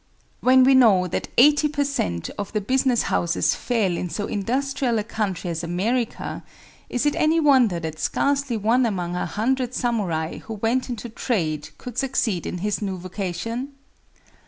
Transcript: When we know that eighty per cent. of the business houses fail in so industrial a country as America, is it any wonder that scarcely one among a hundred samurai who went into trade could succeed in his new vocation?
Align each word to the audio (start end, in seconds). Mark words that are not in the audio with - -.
When 0.39 0.63
we 0.63 0.73
know 0.73 1.05
that 1.05 1.27
eighty 1.37 1.67
per 1.67 1.83
cent. 1.83 2.31
of 2.35 2.51
the 2.53 2.59
business 2.59 3.03
houses 3.03 3.53
fail 3.53 3.95
in 3.95 4.09
so 4.09 4.25
industrial 4.25 4.97
a 4.97 5.03
country 5.03 5.51
as 5.51 5.63
America, 5.63 6.43
is 6.89 7.05
it 7.05 7.15
any 7.15 7.39
wonder 7.39 7.79
that 7.79 7.99
scarcely 7.99 8.57
one 8.57 8.87
among 8.87 9.15
a 9.15 9.27
hundred 9.27 9.75
samurai 9.75 10.39
who 10.39 10.55
went 10.55 10.89
into 10.89 11.07
trade 11.07 11.69
could 11.77 11.99
succeed 11.99 12.47
in 12.47 12.57
his 12.65 12.81
new 12.81 12.97
vocation? 12.97 13.73